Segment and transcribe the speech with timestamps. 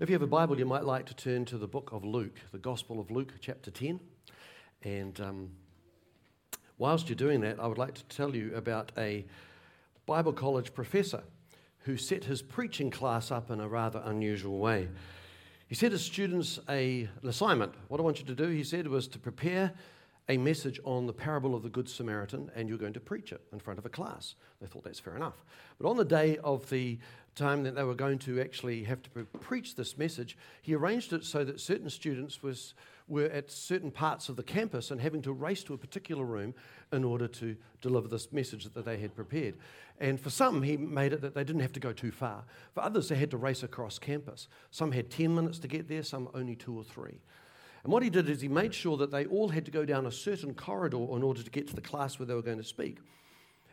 [0.00, 2.34] If you have a Bible, you might like to turn to the book of Luke,
[2.50, 4.00] the Gospel of Luke, chapter 10.
[4.82, 5.50] And um,
[6.78, 9.24] whilst you're doing that, I would like to tell you about a
[10.04, 11.22] Bible college professor
[11.84, 14.88] who set his preaching class up in a rather unusual way.
[15.68, 17.72] He set his students a, an assignment.
[17.86, 19.72] What I want you to do, he said, was to prepare
[20.28, 23.42] a message on the parable of the Good Samaritan and you're going to preach it
[23.52, 24.34] in front of a class.
[24.60, 25.44] They thought that's fair enough.
[25.78, 26.98] But on the day of the
[27.34, 31.24] time that they were going to actually have to preach this message, he arranged it
[31.24, 32.74] so that certain students was,
[33.08, 36.54] were at certain parts of the campus and having to race to a particular room
[36.92, 39.54] in order to deliver this message that they had prepared.
[40.00, 42.44] And for some, he made it that they didn't have to go too far.
[42.74, 44.48] For others, they had to race across campus.
[44.70, 47.20] Some had 10 minutes to get there, some only two or three.
[47.84, 50.06] And what he did is he made sure that they all had to go down
[50.06, 52.64] a certain corridor in order to get to the class where they were going to
[52.64, 52.98] speak.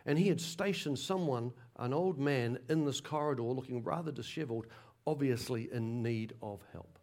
[0.06, 4.66] And he had stationed someone, an old man, in this corridor looking rather disheveled,
[5.06, 6.98] obviously in need of help.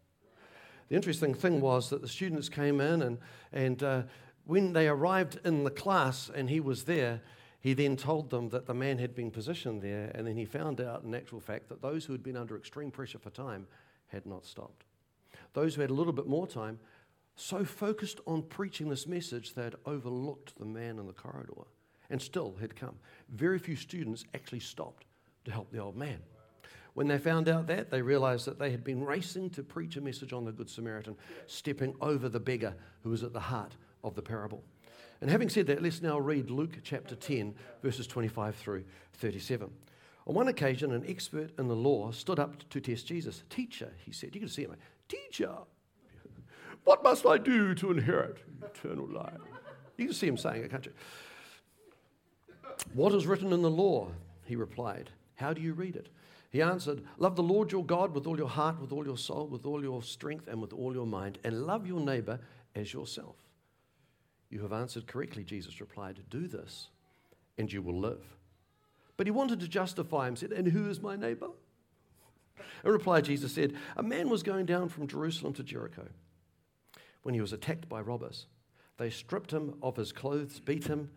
[0.88, 3.18] The interesting thing was that the students came in, and,
[3.52, 4.02] and uh,
[4.44, 7.20] when they arrived in the class and he was there,
[7.60, 10.80] he then told them that the man had been positioned there, and then he found
[10.80, 13.66] out, in actual fact, that those who had been under extreme pressure for time
[14.08, 14.84] had not stopped.
[15.52, 16.78] Those who had a little bit more time
[17.36, 21.52] so focused on preaching this message they had overlooked the man in the corridor
[22.10, 22.96] and still had come.
[23.30, 25.04] Very few students actually stopped
[25.44, 26.18] to help the old man.
[26.94, 30.00] When they found out that, they realized that they had been racing to preach a
[30.00, 31.16] message on the Good Samaritan,
[31.46, 34.64] stepping over the beggar who was at the heart of the parable.
[35.20, 39.70] And having said that, let's now read Luke chapter 10, verses 25 through 37.
[40.26, 43.42] On one occasion, an expert in the law stood up to test Jesus.
[43.50, 44.74] Teacher, he said, you can see him.
[45.08, 45.54] Teacher,
[46.84, 49.32] what must I do to inherit eternal life?
[49.96, 50.92] You can see him saying it, can't you?
[52.92, 54.08] What is written in the law?
[54.44, 55.10] He replied.
[55.36, 56.08] How do you read it?
[56.50, 59.46] He answered, Love the Lord your God with all your heart, with all your soul,
[59.46, 62.40] with all your strength, and with all your mind, and love your neighbor
[62.74, 63.36] as yourself.
[64.50, 66.18] You have answered correctly, Jesus replied.
[66.28, 66.88] Do this,
[67.56, 68.24] and you will live.
[69.16, 70.52] But he wanted to justify himself.
[70.52, 71.48] And who is my neighbor?
[72.84, 76.08] In reply, Jesus said, A man was going down from Jerusalem to Jericho
[77.22, 78.46] when he was attacked by robbers.
[78.96, 81.10] They stripped him of his clothes, beat him,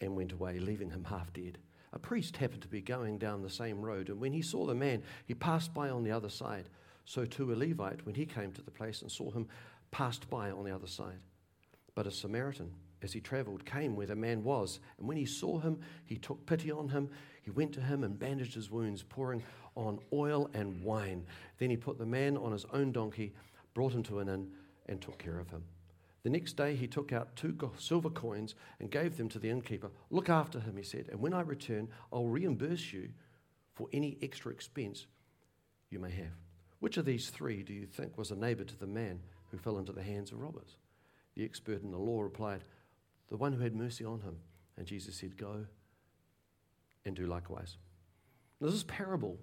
[0.00, 1.58] and went away, leaving him half dead.
[1.92, 4.74] A priest happened to be going down the same road, and when he saw the
[4.74, 6.68] man, he passed by on the other side.
[7.04, 9.48] So too a Levite, when he came to the place and saw him,
[9.90, 11.20] passed by on the other side.
[11.94, 15.58] But a Samaritan, as he traveled, came where the man was, and when he saw
[15.58, 17.08] him, he took pity on him.
[17.42, 19.42] He went to him and bandaged his wounds, pouring
[19.76, 21.24] on oil and wine.
[21.58, 23.32] Then he put the man on his own donkey,
[23.72, 24.50] brought him to an inn
[24.86, 25.62] and took care of him.
[26.26, 29.92] The next day he took out two silver coins and gave them to the innkeeper.
[30.10, 33.10] Look after him, he said, and when I return, I'll reimburse you
[33.74, 35.06] for any extra expense
[35.88, 36.32] you may have.
[36.80, 39.20] Which of these three do you think was a neighbor to the man
[39.52, 40.78] who fell into the hands of robbers?
[41.36, 42.64] The expert in the law replied,
[43.28, 44.38] The one who had mercy on him.
[44.76, 45.64] And Jesus said, Go
[47.04, 47.76] and do likewise.
[48.60, 49.38] Now, this parable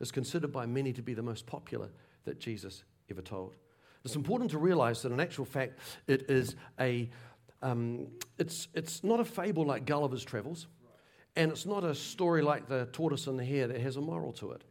[0.00, 1.88] is considered by many to be the most popular
[2.26, 3.54] that Jesus ever told.
[4.06, 7.10] It's important to realize that in actual fact, it is a,
[7.60, 8.06] um,
[8.38, 10.68] it's, it's not a fable like Gulliver's Travels,
[11.34, 14.32] and it's not a story like the tortoise and the hare that has a moral
[14.34, 14.62] to it.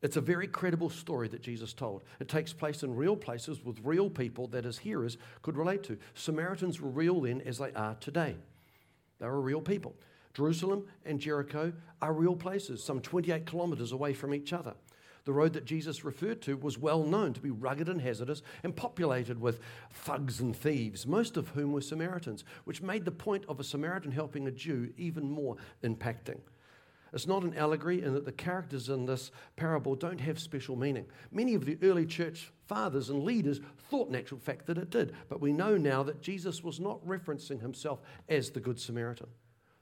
[0.00, 2.04] It's a very credible story that Jesus told.
[2.20, 5.98] It takes place in real places with real people that his hearers could relate to.
[6.14, 8.34] Samaritans were real then as they are today.
[9.20, 9.94] They were real people.
[10.32, 11.70] Jerusalem and Jericho
[12.00, 14.72] are real places, some 28 kilometers away from each other.
[15.24, 18.76] The road that Jesus referred to was well known to be rugged and hazardous and
[18.76, 23.58] populated with thugs and thieves, most of whom were Samaritans, which made the point of
[23.58, 26.40] a Samaritan helping a Jew even more impacting.
[27.14, 31.06] It's not an allegory in that the characters in this parable don't have special meaning.
[31.30, 35.14] Many of the early church fathers and leaders thought, in actual fact, that it did,
[35.28, 39.28] but we know now that Jesus was not referencing himself as the Good Samaritan.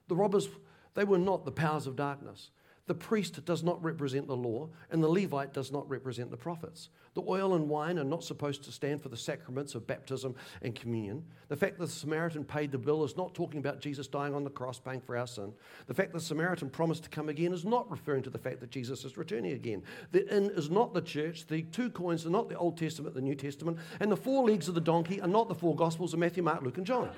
[0.08, 0.50] The robbers,
[0.92, 2.50] they were not the powers of darkness.
[2.92, 6.90] The priest does not represent the law, and the Levite does not represent the prophets.
[7.14, 10.74] The oil and wine are not supposed to stand for the sacraments of baptism and
[10.74, 11.24] communion.
[11.48, 14.44] The fact that the Samaritan paid the bill is not talking about Jesus dying on
[14.44, 15.54] the cross, paying for our sin.
[15.86, 18.60] The fact that the Samaritan promised to come again is not referring to the fact
[18.60, 19.82] that Jesus is returning again.
[20.10, 21.46] The inn is not the church.
[21.46, 23.78] The two coins are not the Old Testament, the New Testament.
[24.00, 26.60] And the four legs of the donkey are not the four Gospels of Matthew, Mark,
[26.60, 27.08] Luke, and John.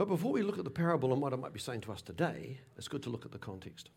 [0.00, 2.00] But before we look at the parable and what it might be saying to us
[2.00, 3.90] today, it's good to look at the context.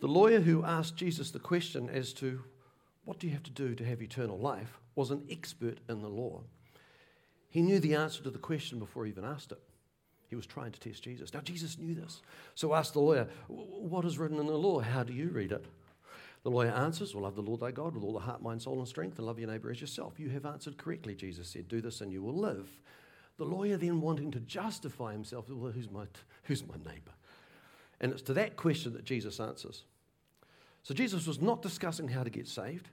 [0.00, 2.44] The lawyer who asked Jesus the question as to
[3.06, 6.08] what do you have to do to have eternal life was an expert in the
[6.10, 6.42] law.
[7.48, 9.62] He knew the answer to the question before he even asked it.
[10.28, 11.32] He was trying to test Jesus.
[11.32, 12.20] Now, Jesus knew this.
[12.54, 14.80] So asked the lawyer, What is written in the law?
[14.80, 15.64] How do you read it?
[16.42, 18.80] The lawyer answers, Well, love the Lord thy God with all the heart, mind, soul,
[18.80, 20.20] and strength, and love your neighbor as yourself.
[20.20, 21.68] You have answered correctly, Jesus said.
[21.68, 22.68] Do this and you will live.
[23.38, 26.06] The lawyer then wanting to justify himself, Well, who's my,
[26.44, 27.12] who's my neighbor?
[28.00, 29.84] And it's to that question that Jesus answers.
[30.82, 32.88] So Jesus was not discussing how to get saved,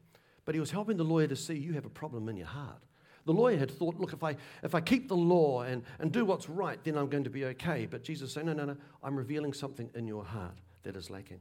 [0.46, 2.82] but he was helping the lawyer to see you have a problem in your heart.
[3.26, 6.26] The lawyer had thought, look, if I, if I keep the law and, and do
[6.26, 7.86] what's right, then I'm going to be okay.
[7.90, 11.40] But Jesus said, no, no, no, I'm revealing something in your heart that is lacking.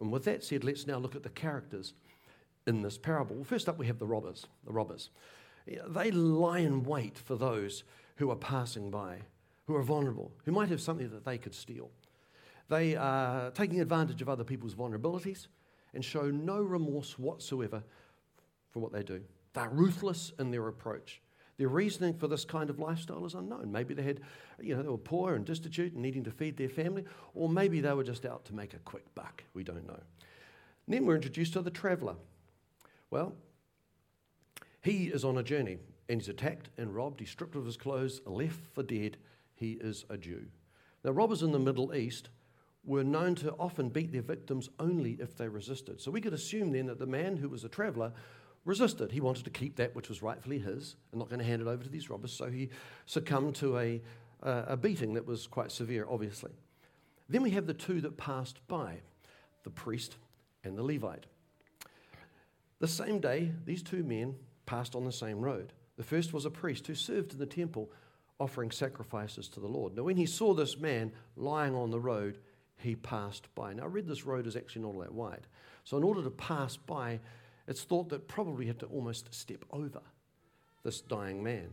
[0.00, 1.94] And with that said, let's now look at the characters
[2.66, 3.42] in this parable.
[3.42, 4.46] First up, we have the robbers.
[4.64, 5.10] The robbers.
[5.88, 7.84] They lie in wait for those
[8.16, 9.18] who are passing by,
[9.66, 11.90] who are vulnerable, who might have something that they could steal.
[12.68, 15.46] They are taking advantage of other people's vulnerabilities
[15.94, 17.82] and show no remorse whatsoever
[18.70, 19.22] for what they do.
[19.52, 21.20] They're ruthless in their approach.
[21.56, 23.70] Their reasoning for this kind of lifestyle is unknown.
[23.70, 24.20] Maybe they had,
[24.60, 27.80] you know, they were poor and destitute and needing to feed their family, or maybe
[27.80, 29.44] they were just out to make a quick buck.
[29.52, 30.00] We don't know.
[30.86, 32.14] And then we're introduced to the traveller.
[33.10, 33.34] Well,
[34.82, 35.78] he is on a journey
[36.08, 37.20] and he's attacked and robbed.
[37.20, 39.16] He's stripped of his clothes, left for dead.
[39.54, 40.46] He is a Jew.
[41.04, 42.28] Now, robbers in the Middle East
[42.84, 46.00] were known to often beat their victims only if they resisted.
[46.00, 48.12] So we could assume then that the man who was a traveller
[48.64, 49.12] resisted.
[49.12, 51.68] He wanted to keep that which was rightfully his and not going to hand it
[51.68, 52.70] over to these robbers, so he
[53.06, 54.02] succumbed to a,
[54.42, 56.52] uh, a beating that was quite severe, obviously.
[57.28, 58.96] Then we have the two that passed by
[59.62, 60.16] the priest
[60.64, 61.26] and the Levite.
[62.80, 64.34] The same day, these two men
[64.70, 65.72] passed on the same road.
[65.96, 67.90] The first was a priest who served in the temple
[68.38, 69.96] offering sacrifices to the Lord.
[69.96, 72.38] Now, when he saw this man lying on the road,
[72.76, 73.72] he passed by.
[73.74, 75.48] Now, I read this road is actually not all that wide.
[75.82, 77.18] So, in order to pass by,
[77.66, 80.02] it's thought that probably had to almost step over
[80.84, 81.70] this dying man.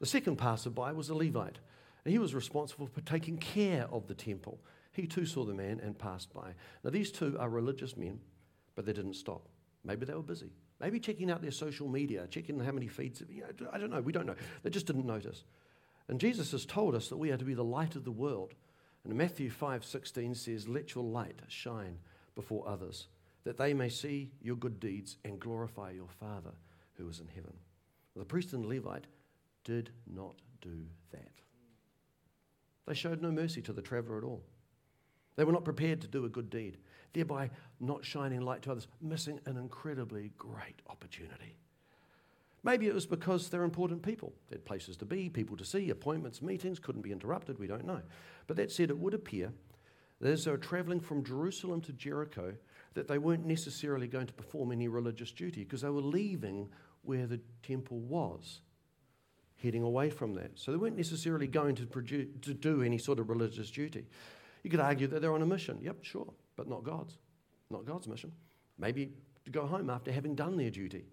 [0.00, 1.60] The second passerby was a Levite,
[2.04, 4.58] and he was responsible for taking care of the temple.
[4.90, 6.54] He too saw the man and passed by.
[6.82, 8.18] Now, these two are religious men,
[8.74, 9.48] but they didn't stop.
[9.84, 10.50] Maybe they were busy.
[10.80, 13.22] Maybe checking out their social media, checking how many feeds.
[13.28, 14.00] You know, I don't know.
[14.00, 14.34] We don't know.
[14.62, 15.44] They just didn't notice.
[16.08, 18.54] And Jesus has told us that we are to be the light of the world.
[19.04, 21.98] And Matthew 5:16 says, "Let your light shine
[22.34, 23.08] before others,
[23.44, 26.52] that they may see your good deeds and glorify your Father
[26.94, 27.54] who is in heaven.
[28.16, 29.06] The priest and Levite
[29.64, 31.40] did not do that.
[32.86, 34.44] They showed no mercy to the traveler at all.
[35.36, 36.78] They were not prepared to do a good deed,
[37.14, 37.50] thereby
[37.80, 41.56] not shining light to others, missing an incredibly great opportunity.
[42.62, 44.32] Maybe it was because they're important people.
[44.48, 47.86] They had places to be, people to see, appointments, meetings, couldn't be interrupted, we don't
[47.86, 48.00] know.
[48.46, 49.52] But that said, it would appear
[50.20, 52.54] that as they were traveling from Jerusalem to Jericho,
[52.94, 56.68] that they weren't necessarily going to perform any religious duty because they were leaving
[57.02, 58.60] where the temple was,
[59.62, 60.52] heading away from that.
[60.54, 64.06] So they weren't necessarily going to, to do any sort of religious duty.
[64.62, 65.78] You could argue that they're on a mission.
[65.82, 67.18] Yep, sure, but not God's.
[67.70, 68.32] Not God's mission.
[68.78, 69.12] Maybe
[69.44, 71.04] to go home after having done their duty.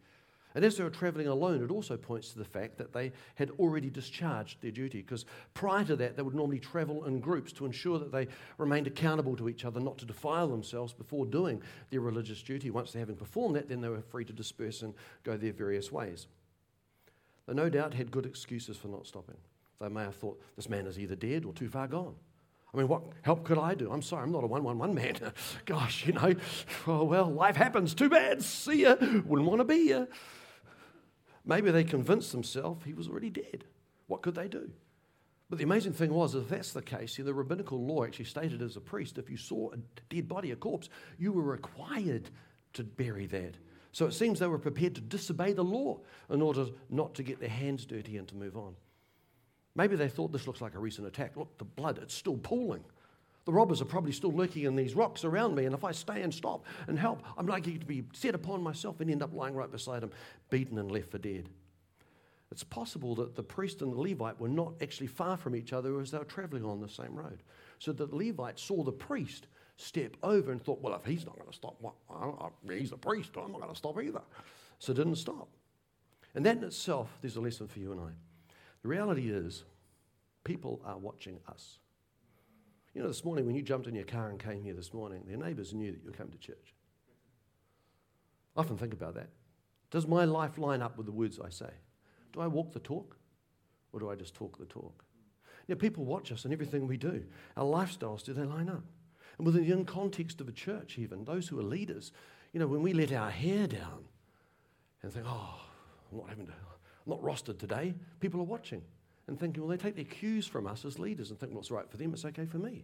[0.54, 3.52] And as they were traveling alone, it also points to the fact that they had
[3.52, 7.66] already discharged their duty, because prior to that, they would normally travel in groups to
[7.66, 8.28] ensure that they
[8.58, 12.70] remained accountable to each other, not to defile themselves before doing their religious duty.
[12.70, 14.94] Once they having performed that, then they were free to disperse and
[15.24, 16.28] go their various ways.
[17.48, 19.38] They no doubt had good excuses for not stopping.
[19.80, 22.16] They may have thought, this man is either dead or too far gone.
[22.74, 23.92] I mean, what help could I do?
[23.92, 25.34] I'm sorry, I'm not a 111 man.
[25.66, 26.36] Gosh, you know,
[26.88, 27.94] oh, well, life happens.
[27.94, 28.42] Too bad.
[28.42, 28.96] See ya.
[29.00, 30.08] Wouldn't want to be here.
[31.44, 33.66] Maybe they convinced themselves he was already dead.
[34.08, 34.72] What could they do?
[35.50, 38.62] But the amazing thing was, if that's the case, see, the rabbinical law actually stated
[38.62, 39.78] as a priest, if you saw a
[40.10, 42.30] dead body, a corpse, you were required
[42.74, 43.56] to bury that.
[43.92, 47.42] So it seems they were prepared to disobey the law in order not to get
[47.42, 48.76] their hands dirty and to move on.
[49.76, 51.38] Maybe they thought this looks like a recent attack.
[51.38, 52.84] Look, the blood, it's still pooling.
[53.46, 56.22] The robbers are probably still lurking in these rocks around me, and if I stay
[56.22, 59.56] and stop and help, I'm likely to be set upon myself and end up lying
[59.56, 60.12] right beside them,
[60.50, 61.50] beaten and left for dead.
[62.52, 66.00] It's possible that the priest and the Levite were not actually far from each other
[66.02, 67.42] as they were traveling on the same road.
[67.80, 69.48] So that the Levite saw the priest
[69.78, 73.32] step over and thought, well, if he's not going to stop, well, he's a priest,
[73.38, 74.22] I'm not going to stop either.
[74.80, 75.48] So didn't stop.
[76.36, 78.10] And that in itself, there's a lesson for you and I.
[78.82, 79.64] The reality is,
[80.44, 81.80] people are watching us.
[82.94, 85.24] You know, this morning when you jumped in your car and came here this morning,
[85.28, 86.74] their neighbours knew that you were coming to church.
[88.56, 89.30] I often think about that.
[89.92, 91.70] Does my life line up with the words I say?
[92.34, 93.16] Do I walk the talk
[93.94, 95.06] or do I just talk the talk?
[95.72, 97.24] Know, people watch us and everything we do.
[97.56, 98.84] Our lifestyles, do they line up?
[99.38, 102.12] And within the context of a church, even, those who are leaders,
[102.52, 104.04] you know, when we let our hair down
[105.02, 105.62] and think, oh,
[106.12, 106.54] I'm not having to,
[107.06, 108.82] Not rostered today, people are watching.
[109.28, 111.90] and thinking, well, they take their cues from us as leaders and think what's right
[111.90, 112.84] for them, it's okay for me.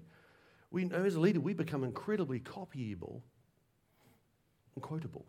[0.71, 3.21] We know as a leader, we become incredibly copyable
[4.75, 5.25] and quotable,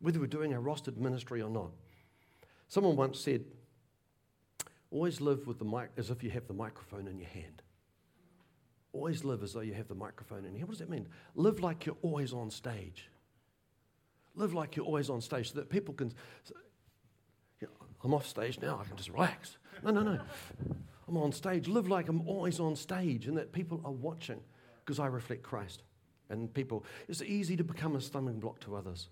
[0.00, 1.70] whether we're doing a rostered ministry or not.
[2.68, 3.44] Someone once said,
[4.90, 7.62] always live with the mic as if you have the microphone in your hand.
[8.92, 10.68] Always live as though you have the microphone in your hand.
[10.68, 11.06] What does that mean?
[11.34, 13.08] Live like you're always on stage.
[14.34, 16.12] Live like you're always on stage so that people can.
[18.06, 19.56] I'm off stage now, I can just relax.
[19.82, 20.20] No, no, no.
[21.08, 21.66] I'm on stage.
[21.66, 24.40] Live like I'm always on stage and that people are watching
[24.84, 25.82] because I reflect Christ.
[26.30, 29.08] And people, it's easy to become a stumbling block to others.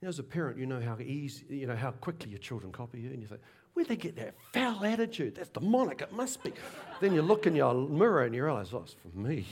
[0.00, 2.72] You know, as a parent, you know how easy, you know how quickly your children
[2.72, 3.42] copy you, and you think,
[3.74, 5.36] where'd they get that foul attitude?
[5.36, 6.02] That's demonic.
[6.02, 6.52] It must be.
[7.00, 9.46] then you look in your mirror and you realize, oh, it's for me.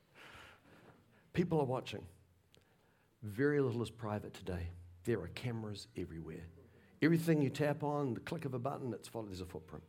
[1.34, 2.06] people are watching.
[3.22, 4.70] Very little is private today.
[5.04, 6.46] There are cameras everywhere.
[7.00, 9.84] Everything you tap on, the click of a button, it's followed, there's a footprint.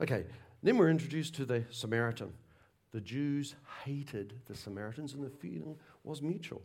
[0.00, 0.24] Okay,
[0.62, 2.32] then we're introduced to the Samaritan.
[2.92, 6.62] The Jews hated the Samaritans, and the feeling was mutual.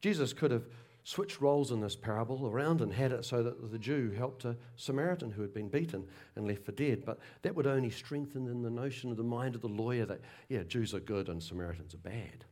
[0.00, 0.64] Jesus could have
[1.04, 4.56] switched roles in this parable around and had it so that the Jew helped a
[4.76, 6.04] Samaritan who had been beaten
[6.36, 9.54] and left for dead, but that would only strengthen in the notion of the mind
[9.54, 12.44] of the lawyer that, yeah, Jews are good and Samaritans are bad.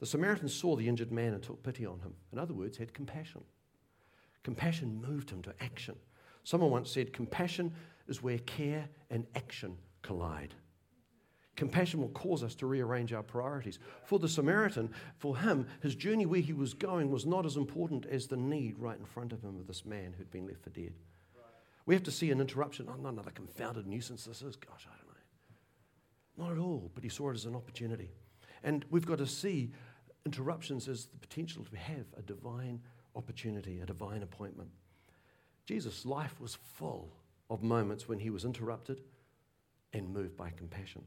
[0.00, 2.14] The Samaritan saw the injured man and took pity on him.
[2.32, 3.44] In other words, had compassion.
[4.42, 5.96] Compassion moved him to action.
[6.44, 7.72] Someone once said, Compassion
[8.08, 10.54] is where care and action collide.
[11.56, 13.78] Compassion will cause us to rearrange our priorities.
[14.06, 18.06] For the Samaritan, for him, his journey where he was going was not as important
[18.06, 20.70] as the need right in front of him of this man who'd been left for
[20.70, 20.94] dead.
[21.84, 22.86] We have to see an interruption.
[22.88, 24.56] Oh, not another confounded nuisance this is.
[24.56, 26.44] Gosh, I don't know.
[26.46, 28.10] Not at all, but he saw it as an opportunity.
[28.62, 29.72] And we've got to see
[30.24, 32.80] interruptions as the potential to have a divine
[33.14, 34.70] opportunity, a divine appointment.
[35.66, 37.12] Jesus' life was full
[37.48, 39.00] of moments when he was interrupted
[39.92, 41.02] and moved by compassion.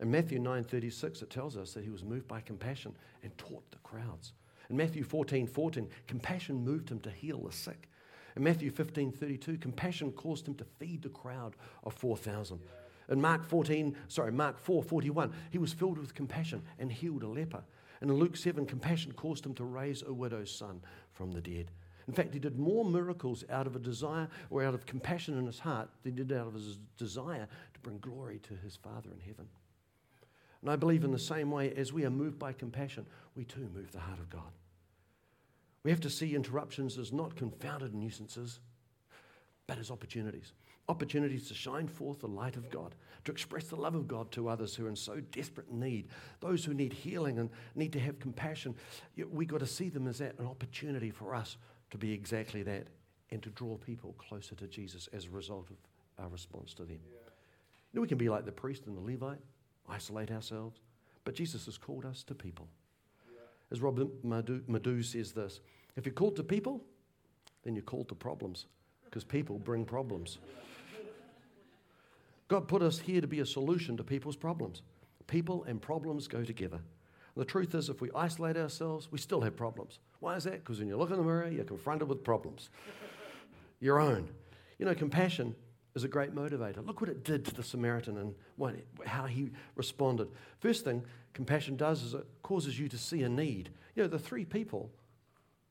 [0.00, 3.78] In Matthew 9:36 it tells us that he was moved by compassion and taught the
[3.78, 4.32] crowds.
[4.68, 7.88] In Matthew 14, 14, compassion moved him to heal the sick.
[8.36, 12.60] In Matthew 15, 32, compassion caused him to feed the crowd of 4,000.
[13.08, 17.28] In Mark 14, sorry, Mark 4, 41, he was filled with compassion and healed a
[17.28, 17.62] leper.
[18.04, 20.82] And in Luke 7, compassion caused him to raise a widow's son
[21.14, 21.70] from the dead.
[22.06, 25.46] In fact, he did more miracles out of a desire or out of compassion in
[25.46, 29.08] his heart than he did out of his desire to bring glory to his Father
[29.10, 29.48] in heaven.
[30.60, 33.06] And I believe in the same way, as we are moved by compassion,
[33.36, 34.52] we too move the heart of God.
[35.82, 38.60] We have to see interruptions as not confounded nuisances,
[39.66, 40.52] but as opportunities.
[40.88, 44.48] Opportunities to shine forth the light of God, to express the love of God to
[44.48, 46.08] others who are in so desperate need,
[46.40, 48.74] those who need healing and need to have compassion.
[49.30, 51.56] We've got to see them as that an opportunity for us
[51.90, 52.88] to be exactly that
[53.30, 55.76] and to draw people closer to Jesus as a result of
[56.22, 57.00] our response to them.
[57.10, 57.18] Yeah.
[57.92, 59.40] You know, we can be like the priest and the Levite,
[59.88, 60.80] isolate ourselves,
[61.24, 62.68] but Jesus has called us to people.
[63.32, 63.38] Yeah.
[63.72, 65.60] As Robert Madu says this
[65.96, 66.84] if you're called to people,
[67.62, 68.66] then you're called to problems
[69.04, 70.38] because people bring problems.
[72.48, 74.82] God put us here to be a solution to people's problems.
[75.26, 76.80] People and problems go together.
[77.36, 79.98] The truth is, if we isolate ourselves, we still have problems.
[80.20, 80.62] Why is that?
[80.64, 82.70] Because when you look in the mirror, you're confronted with problems.
[83.80, 84.28] Your own.
[84.78, 85.54] You know, compassion
[85.94, 86.84] is a great motivator.
[86.86, 88.74] Look what it did to the Samaritan and what,
[89.06, 90.28] how he responded.
[90.60, 93.70] First thing compassion does is it causes you to see a need.
[93.96, 94.90] You know, the three people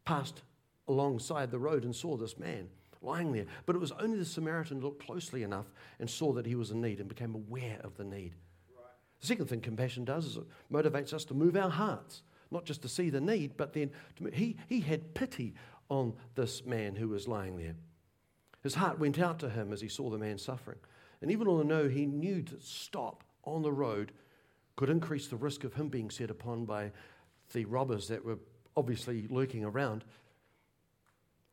[0.03, 0.41] passed
[0.87, 2.67] alongside the road and saw this man
[3.03, 3.45] lying there.
[3.65, 6.71] But it was only the Samaritan who looked closely enough and saw that he was
[6.71, 8.35] in need and became aware of the need.
[8.75, 8.85] Right.
[9.21, 12.81] The second thing compassion does is it motivates us to move our hearts, not just
[12.83, 15.53] to see the need, but then to, he, he had pity
[15.89, 17.75] on this man who was lying there.
[18.61, 20.79] His heart went out to him as he saw the man suffering.
[21.21, 24.11] And even although he knew to stop on the road
[24.75, 26.91] could increase the risk of him being set upon by
[27.51, 28.39] the robbers that were
[28.75, 30.03] obviously lurking around,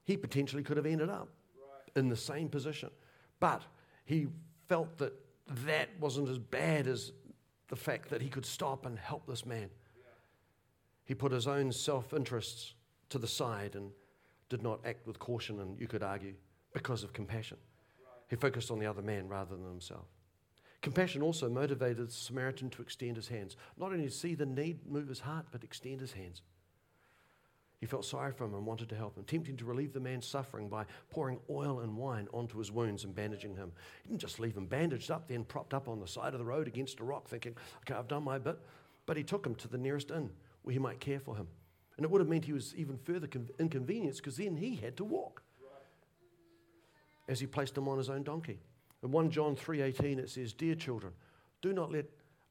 [0.04, 1.28] he potentially could have ended up
[1.96, 2.90] in the same position.
[3.38, 3.62] But
[4.04, 4.28] he
[4.68, 5.12] felt that
[5.64, 7.12] that wasn't as bad as
[7.68, 9.70] the fact that he could stop and help this man.
[11.04, 12.74] He put his own self interests
[13.08, 13.90] to the side and
[14.48, 16.34] did not act with caution, and you could argue
[16.72, 17.56] because of compassion.
[18.28, 20.06] He focused on the other man rather than himself.
[20.82, 24.86] Compassion also motivated the Samaritan to extend his hands, not only to see the need
[24.86, 26.42] move his heart, but extend his hands.
[27.80, 30.26] He felt sorry for him and wanted to help him, tempting to relieve the man's
[30.26, 33.72] suffering by pouring oil and wine onto his wounds and bandaging him.
[34.02, 36.44] He didn't just leave him bandaged up, then propped up on the side of the
[36.44, 38.58] road against a rock, thinking, okay, I've done my bit.
[39.06, 40.30] But he took him to the nearest inn
[40.62, 41.48] where he might care for him.
[41.96, 45.04] And it would have meant he was even further inconvenienced because then he had to
[45.04, 45.42] walk.
[47.28, 48.58] as he placed him on his own donkey.
[49.02, 51.14] In 1 John 3:18 it says, "Dear children,
[51.62, 52.06] do not let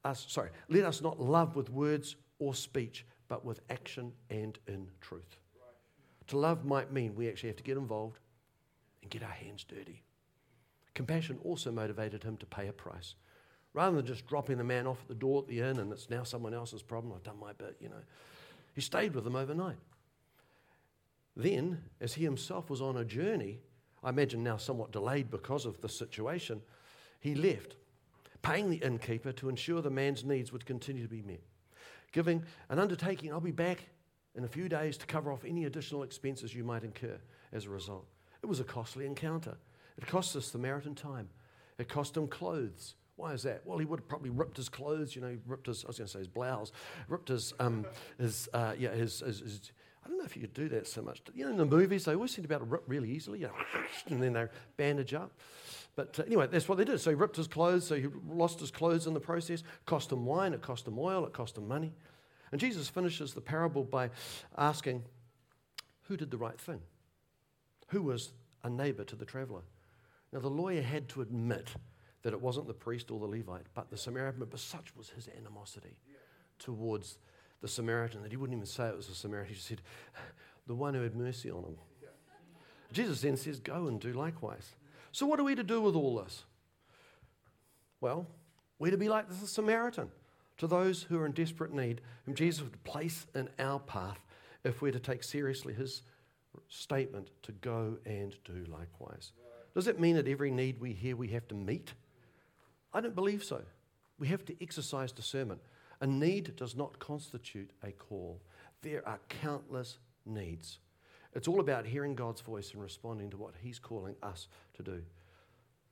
[0.05, 4.91] us sorry, let us not love with words or speech, but with action and in
[4.99, 5.39] truth."
[6.27, 8.19] To love might mean we actually have to get involved
[9.01, 10.03] and get our hands dirty.
[10.93, 13.15] Compassion also motivated him to pay a price.
[13.73, 16.09] Rather than just dropping the man off at the door at the inn and it's
[16.09, 18.03] now someone else's problem, I've done my bit, you know.
[18.73, 19.77] He stayed with them overnight.
[21.35, 23.61] Then, as he himself was on a journey,
[24.03, 26.61] I imagine now somewhat delayed because of the situation,
[27.19, 27.75] he left,
[28.41, 31.43] paying the innkeeper to ensure the man's needs would continue to be met,
[32.11, 33.79] giving an undertaking, I'll be back
[34.35, 37.19] in a few days to cover off any additional expenses you might incur
[37.51, 38.05] as a result.
[38.41, 39.57] It was a costly encounter.
[39.97, 41.29] It cost us the Samaritan time.
[41.77, 42.95] It cost him clothes.
[43.15, 43.63] Why is that?
[43.65, 46.07] Well, he would have probably ripped his clothes, you know, ripped his, I was going
[46.07, 46.71] to say his blouse,
[47.09, 47.85] ripped his, um,
[48.17, 49.71] his, uh, yeah, his, his, his,
[50.05, 51.21] I don't know if you could do that so much.
[51.33, 53.39] You know, in the movies, they always seem to be able to rip really easily,
[53.39, 53.53] you know,
[54.07, 54.47] and then they
[54.77, 55.33] bandage up.
[55.99, 57.01] But uh, anyway, that's what they did.
[57.01, 59.63] So he ripped his clothes, so he lost his clothes in the process.
[59.85, 61.91] Cost him wine, it cost him oil, it cost him money.
[62.53, 64.09] And Jesus finishes the parable by
[64.57, 65.03] asking,
[66.03, 66.79] Who did the right thing?
[67.89, 68.31] Who was
[68.63, 69.63] a neighbor to the traveler?
[70.31, 71.67] Now, the lawyer had to admit
[72.21, 75.27] that it wasn't the priest or the Levite, but the Samaritan, but such was his
[75.37, 75.97] animosity
[76.59, 77.17] towards
[77.59, 79.49] the Samaritan that he wouldn't even say it was a Samaritan.
[79.49, 79.81] He just said,
[80.65, 81.75] The one who had mercy on him.
[82.93, 84.75] Jesus then says, Go and do likewise.
[85.11, 86.43] So, what are we to do with all this?
[88.01, 88.27] Well,
[88.77, 90.09] we're to be like the Samaritan
[90.57, 94.19] to those who are in desperate need, whom Jesus would place in our path
[94.63, 96.03] if we're to take seriously his
[96.67, 99.31] statement to go and do likewise.
[99.73, 101.93] Does it mean that every need we hear we have to meet?
[102.93, 103.61] I don't believe so.
[104.17, 105.61] We have to exercise discernment.
[106.01, 108.41] A need does not constitute a call.
[108.81, 110.79] There are countless needs.
[111.33, 115.01] It's all about hearing God's voice and responding to what He's calling us to do.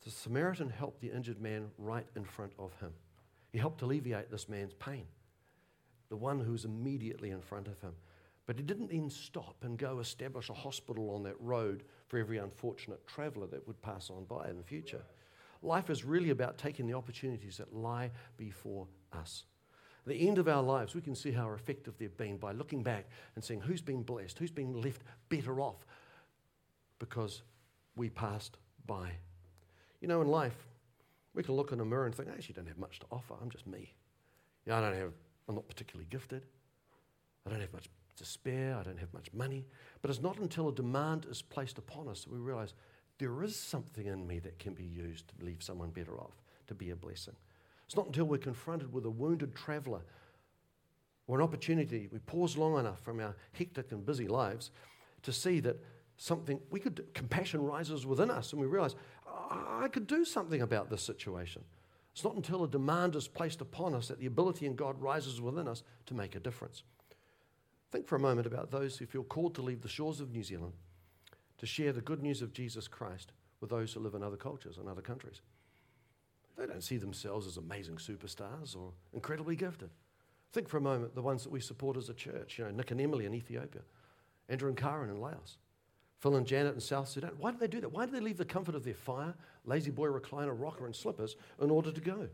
[0.03, 2.93] The Samaritan helped the injured man right in front of him.
[3.51, 5.05] He helped alleviate this man's pain,
[6.09, 7.93] the one who was immediately in front of him.
[8.45, 12.37] But he didn't then stop and go establish a hospital on that road for every
[12.37, 15.03] unfortunate traveller that would pass on by in the future.
[15.61, 19.43] Life is really about taking the opportunities that lie before us.
[20.07, 23.09] The end of our lives, we can see how effective they've been by looking back
[23.35, 25.85] and seeing who's been blessed, who's been left better off
[26.97, 27.41] because
[27.97, 29.11] we passed by.
[29.99, 30.65] You know, in life,
[31.33, 33.33] we can look in a mirror and think, I actually don't have much to offer.
[33.41, 33.93] I'm just me.
[34.65, 35.11] You know, I don't have,
[35.49, 36.43] I'm not particularly gifted.
[37.45, 38.77] I don't have much to spare.
[38.77, 39.65] I don't have much money.
[40.01, 42.73] But it's not until a demand is placed upon us that we realize
[43.19, 46.73] there is something in me that can be used to leave someone better off, to
[46.73, 47.35] be a blessing.
[47.87, 50.01] It's not until we're confronted with a wounded traveller
[51.27, 54.71] or an opportunity, we pause long enough from our hectic and busy lives
[55.23, 55.83] to see that
[56.17, 58.95] something, we could, compassion rises within us and we realize,
[59.49, 61.63] I could do something about this situation.
[62.13, 65.39] It's not until a demand is placed upon us that the ability in God rises
[65.39, 66.83] within us to make a difference.
[67.91, 70.43] Think for a moment about those who feel called to leave the shores of New
[70.43, 70.73] Zealand
[71.57, 74.77] to share the good news of Jesus Christ with those who live in other cultures
[74.77, 75.41] and other countries.
[76.57, 79.89] They don't see themselves as amazing superstars or incredibly gifted.
[80.53, 82.91] Think for a moment the ones that we support as a church, you know, Nick
[82.91, 83.81] and Emily in Ethiopia,
[84.49, 85.57] Andrew and Karen in Laos,
[86.19, 87.31] Phil and Janet in South Sudan.
[87.37, 87.91] Why do they do that?
[87.91, 91.35] Why do they leave the comfort of their fire, lazy boy recliner, rocker, and slippers
[91.61, 92.27] in order to go?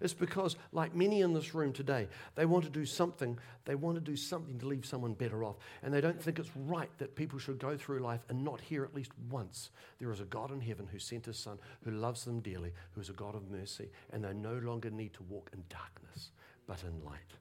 [0.00, 3.38] It's because, like many in this room today, they want to do something.
[3.64, 5.56] They want to do something to leave someone better off.
[5.82, 8.84] And they don't think it's right that people should go through life and not hear
[8.84, 12.24] at least once there is a God in heaven who sent his son, who loves
[12.24, 15.50] them dearly, who is a God of mercy, and they no longer need to walk
[15.52, 16.30] in darkness,
[16.66, 17.38] but in light.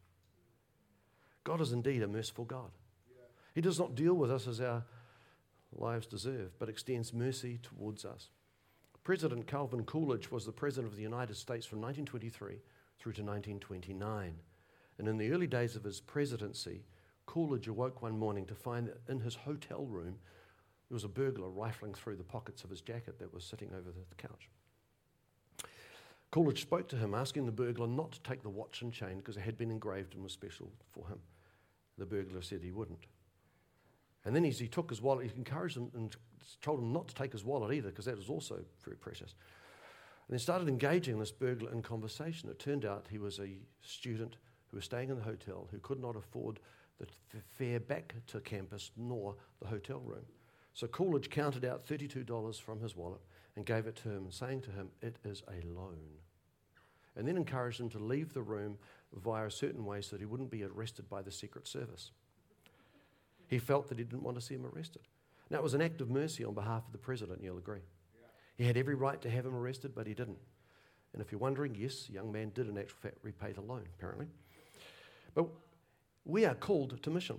[1.44, 2.72] God is indeed a merciful God.
[3.54, 4.84] He does not deal with us as our
[5.72, 8.30] lives deserve, but extends mercy towards us.
[9.06, 12.56] President Calvin Coolidge was the President of the United States from 1923
[12.98, 14.34] through to 1929.
[14.98, 16.82] And in the early days of his presidency,
[17.28, 20.16] Coolidge awoke one morning to find that in his hotel room
[20.90, 23.92] there was a burglar rifling through the pockets of his jacket that was sitting over
[23.92, 24.50] the couch.
[26.32, 29.38] Coolidge spoke to him, asking the burglar not to take the watch and chain because
[29.38, 31.20] it had been engraved and was special for him.
[32.00, 33.06] The burglar said he wouldn't.
[34.26, 36.16] And then as he took his wallet, he encouraged him and
[36.62, 39.36] told him not to take his wallet either, because that was also very precious.
[40.28, 42.50] And then started engaging this burglar in conversation.
[42.50, 46.00] It turned out he was a student who was staying in the hotel who could
[46.00, 46.60] not afford
[47.00, 47.08] the
[47.54, 50.26] fare back to campus nor the hotel room.
[50.74, 53.22] So Coolidge counted out $32 from his wallet
[53.56, 56.00] and gave it to him, saying to him, It is a loan.
[57.16, 58.78] And then encouraged him to leave the room
[59.14, 62.12] via a certain way so that he wouldn't be arrested by the Secret Service.
[63.48, 65.04] He felt that he didn't want to see him arrested.
[65.50, 67.82] Now, it was an act of mercy on behalf of the president, you'll agree.
[68.56, 70.40] He had every right to have him arrested, but he didn't.
[71.14, 73.84] And if you're wondering, yes, the young man did in actual fact repay the loan,
[73.98, 74.28] apparently.
[75.34, 75.48] But
[76.26, 77.38] we are called to mission,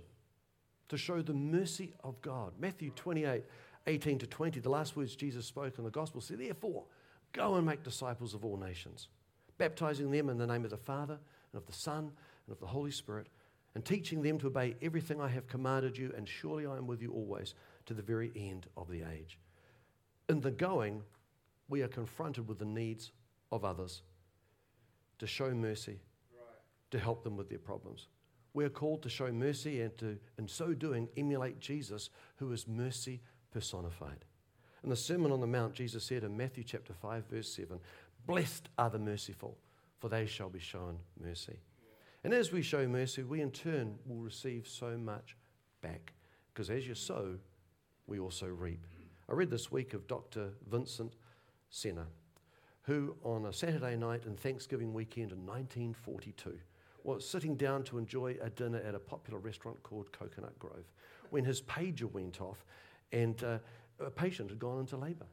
[0.88, 2.52] to show the mercy of God.
[2.58, 3.42] Matthew 28
[3.88, 6.84] 18 to 20, the last words Jesus spoke in the gospel say, Therefore,
[7.32, 9.08] go and make disciples of all nations,
[9.58, 11.18] baptizing them in the name of the Father
[11.52, 12.10] and of the Son
[12.46, 13.28] and of the Holy Spirit,
[13.76, 17.02] and teaching them to obey everything I have commanded you, and surely I am with
[17.02, 17.52] you always
[17.84, 19.38] to the very end of the age.
[20.30, 21.02] In the going,
[21.68, 23.12] we are confronted with the needs
[23.52, 24.00] of others
[25.18, 26.00] to show mercy,
[26.34, 26.56] right.
[26.90, 28.08] to help them with their problems.
[28.54, 32.66] We are called to show mercy and to, in so doing, emulate Jesus, who is
[32.66, 33.20] mercy
[33.52, 34.24] personified.
[34.84, 37.78] In the Sermon on the Mount, Jesus said in Matthew chapter 5, verse 7,
[38.26, 39.58] Blessed are the merciful,
[39.98, 41.58] for they shall be shown mercy.
[42.26, 45.36] And as we show mercy, we in turn will receive so much
[45.80, 46.12] back.
[46.52, 47.36] Because as you sow,
[48.08, 48.84] we also reap.
[49.28, 50.48] I read this week of Dr.
[50.68, 51.12] Vincent
[51.70, 52.08] Senna,
[52.82, 56.58] who on a Saturday night in Thanksgiving weekend in 1942
[57.04, 60.90] was sitting down to enjoy a dinner at a popular restaurant called Coconut Grove
[61.30, 62.64] when his pager went off
[63.12, 63.58] and uh,
[64.00, 65.26] a patient had gone into labour.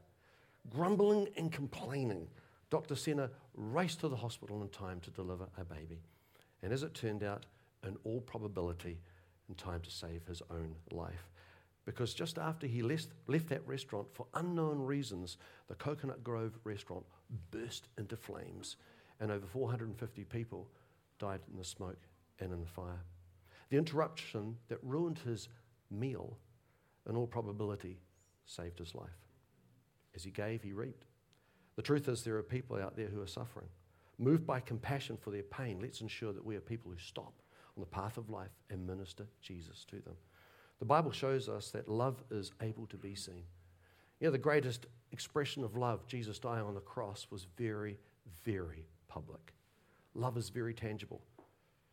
[0.70, 2.28] Grumbling and complaining,
[2.70, 2.94] Dr.
[2.94, 5.98] Senna raced to the hospital in time to deliver a baby.
[6.64, 7.44] And as it turned out,
[7.86, 8.98] in all probability,
[9.50, 11.30] in time to save his own life.
[11.84, 15.36] Because just after he left, left that restaurant, for unknown reasons,
[15.68, 17.04] the Coconut Grove restaurant
[17.50, 18.76] burst into flames,
[19.20, 20.66] and over 450 people
[21.18, 22.00] died in the smoke
[22.40, 23.04] and in the fire.
[23.68, 25.50] The interruption that ruined his
[25.90, 26.38] meal,
[27.06, 27.98] in all probability,
[28.46, 29.10] saved his life.
[30.14, 31.04] As he gave, he reaped.
[31.76, 33.68] The truth is, there are people out there who are suffering.
[34.18, 37.32] Moved by compassion for their pain, let's ensure that we are people who stop
[37.76, 40.14] on the path of life and minister Jesus to them.
[40.78, 43.44] The Bible shows us that love is able to be seen.
[44.20, 47.98] You know, the greatest expression of love, Jesus dying on the cross, was very,
[48.44, 49.52] very public.
[50.14, 51.20] Love is very tangible.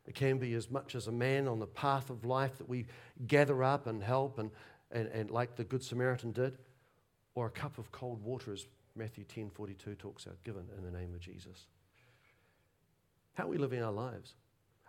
[0.06, 2.86] It can be as much as a man on the path of life that we
[3.28, 4.52] gather up and help, and,
[4.92, 6.58] and, and like the Good Samaritan did,
[7.36, 10.92] or a cup of cold water, as Matthew 10 42 talks about, given in the
[10.92, 11.68] name of Jesus.
[13.34, 14.36] How are we living our lives?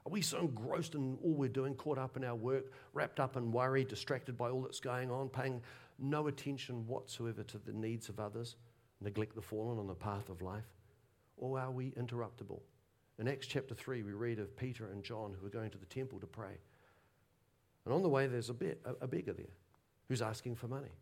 [0.05, 3.37] Are we so engrossed in all we're doing, caught up in our work, wrapped up
[3.37, 5.63] in worry, distracted by all that's going on, paying
[5.99, 8.57] no attention whatsoever to the needs of others,
[9.01, 10.67] neglect the fallen on the path of life?
[11.37, 12.61] Or are we interruptible?
[13.19, 15.87] In Acts chapter 3, we read of Peter and John who are going to the
[15.87, 16.59] temple to pray.
[17.85, 19.47] And on the way, there's a, a, a beggar there
[20.09, 20.93] who's asking for money.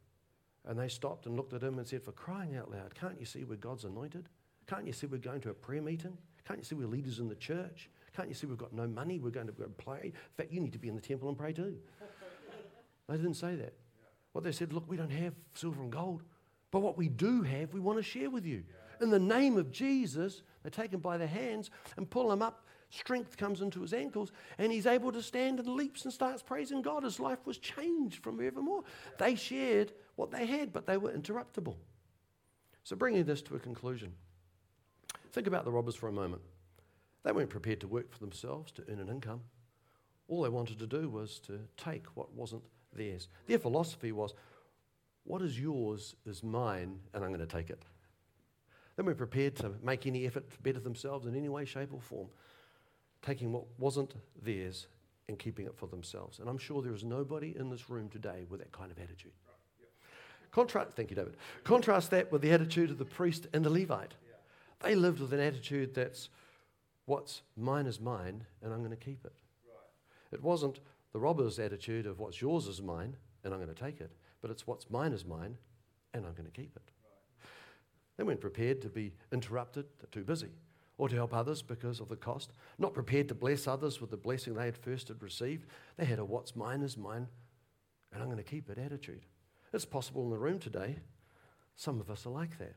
[0.67, 3.25] And they stopped and looked at him and said, For crying out loud, can't you
[3.25, 4.29] see we're God's anointed?
[4.67, 6.17] Can't you see we're going to a prayer meeting?
[6.47, 7.91] Can't you see we're leaders in the church?
[8.17, 9.19] Can't you see we've got no money?
[9.19, 10.01] We're going to go and play.
[10.05, 11.77] In fact, you need to be in the temple and pray too.
[13.09, 13.75] they didn't say that.
[14.33, 16.23] What they said, look, we don't have silver and gold,
[16.71, 18.63] but what we do have, we want to share with you.
[19.01, 22.67] In the name of Jesus, they take him by the hands and pull him up.
[22.91, 26.83] Strength comes into his ankles, and he's able to stand and leaps and starts praising
[26.83, 27.05] God.
[27.05, 28.83] His life was changed from evermore.
[29.19, 31.77] They shared what they had, but they were interruptible.
[32.83, 34.13] So, bringing this to a conclusion,
[35.33, 36.43] think about the robbers for a moment.
[37.23, 39.43] They weren't prepared to work for themselves to earn an income.
[40.29, 42.63] All they wanted to do was to take what wasn't
[42.93, 43.29] theirs.
[43.47, 44.35] Their philosophy was,
[45.25, 47.83] what is yours is mine, and I'm going to take it.
[48.97, 52.01] They weren't prepared to make any effort to better themselves in any way, shape, or
[52.01, 52.29] form,
[53.23, 54.87] taking what wasn't theirs
[55.29, 56.39] and keeping it for themselves.
[56.39, 59.33] And I'm sure there is nobody in this room today with that kind of attitude.
[60.51, 61.37] Contrast, thank you, David.
[61.63, 64.15] Contrast that with the attitude of the priest and the Levite.
[64.83, 66.29] They lived with an attitude that's
[67.07, 69.35] what's mine is mine, and I'm going to keep it.
[69.67, 70.33] Right.
[70.33, 70.81] It wasn't
[71.13, 74.51] the robber's attitude of what's yours is mine, and I'm going to take it, but
[74.51, 75.57] it's what's mine is mine,
[76.15, 76.91] and I'm going to keep it.
[77.03, 77.51] Right.
[78.17, 80.51] They weren't prepared to be interrupted, they're too busy,
[80.99, 84.17] or to help others because of the cost, not prepared to bless others with the
[84.17, 85.67] blessing they had first had received.
[85.97, 87.27] They had a what's mine is mine,
[88.13, 89.27] and I'm going to keep it attitude.
[89.73, 90.97] It's possible in the room today.
[91.77, 92.77] Some of us are like that.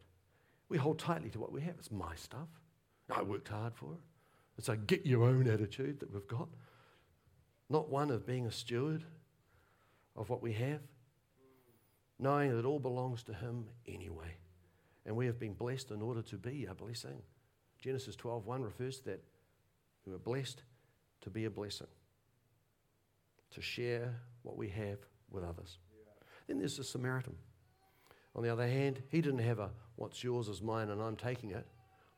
[0.73, 1.75] We hold tightly to what we have.
[1.77, 2.47] It's my stuff.
[3.07, 3.99] I worked hard for it.
[4.57, 6.49] It's a get your own attitude that we've got,
[7.69, 9.03] not one of being a steward
[10.15, 10.79] of what we have,
[12.17, 14.35] knowing that it all belongs to Him anyway.
[15.05, 17.21] And we have been blessed in order to be a blessing.
[17.79, 19.23] Genesis 12:1 refers to that.
[20.07, 20.63] We are blessed
[21.21, 21.85] to be a blessing,
[23.51, 24.97] to share what we have
[25.29, 25.77] with others.
[25.95, 26.13] Yeah.
[26.47, 27.37] Then there's the Samaritan.
[28.35, 31.51] On the other hand, he didn't have a what's yours is mine and I'm taking
[31.51, 31.65] it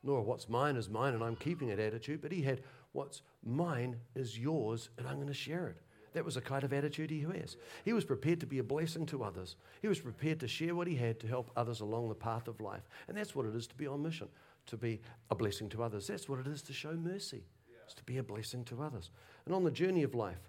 [0.06, 2.62] nor what's mine is mine and I'm keeping it attitude, but he had
[2.92, 5.76] what's mine is yours and I'm going to share it.
[6.14, 7.56] That was the kind of attitude he has.
[7.84, 9.56] He was prepared to be a blessing to others.
[9.82, 12.60] He was prepared to share what he had to help others along the path of
[12.60, 12.88] life.
[13.08, 14.28] And that's what it is to be on mission,
[14.66, 16.06] to be a blessing to others.
[16.06, 17.44] That's what it is to show mercy,
[17.84, 19.10] it's to be a blessing to others.
[19.44, 20.40] And on the journey of life,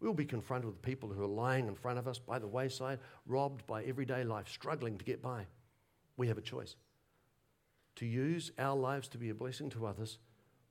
[0.00, 3.00] we'll be confronted with people who are lying in front of us by the wayside,
[3.26, 5.46] robbed by everyday life, struggling to get by.
[6.18, 6.74] We have a choice
[7.96, 10.18] to use our lives to be a blessing to others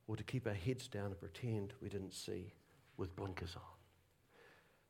[0.06, 2.52] or to keep our heads down and pretend we didn't see
[2.96, 3.62] with blinkers on.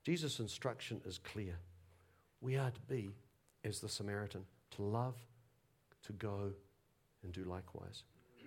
[0.04, 1.56] Jesus' instruction is clear.
[2.40, 3.10] We are to be
[3.64, 5.16] as the Samaritan, to love,
[6.04, 6.52] to go,
[7.22, 8.02] and do likewise.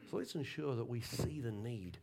[0.10, 1.98] So let's ensure that we see the need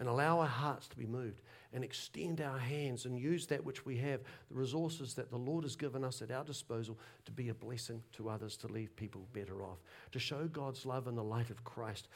[0.00, 3.84] and allow our hearts to be moved and extend our hands and use that which
[3.84, 7.50] we have, the resources that the Lord has given us at our disposal to be
[7.50, 9.78] a blessing to others, to leave people better off,
[10.10, 12.08] to show God's love in the light of Christ.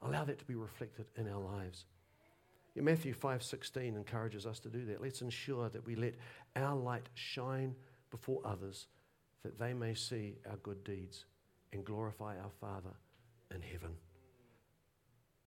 [0.00, 1.84] Allow that to be reflected in our lives.
[2.76, 5.00] Matthew 5:16 encourages us to do that.
[5.00, 6.14] Let's ensure that we let
[6.54, 7.74] our light shine
[8.10, 8.86] before others
[9.42, 11.24] that they may see our good deeds
[11.72, 12.94] and glorify our Father
[13.50, 13.96] in heaven.